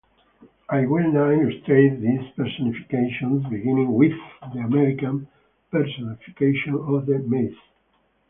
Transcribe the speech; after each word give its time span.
I 0.67 0.87
will 0.87 1.11
now 1.11 1.29
illustrate 1.29 2.01
these 2.01 2.27
personifications, 2.35 3.45
beginning 3.51 3.93
with 3.93 4.13
the 4.51 4.61
American 4.61 5.27
personifications 5.69 6.79
of 6.87 7.05
the 7.05 7.19
maize. 7.19 7.53